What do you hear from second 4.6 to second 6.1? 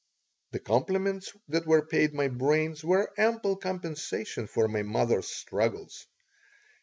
my mother's struggles.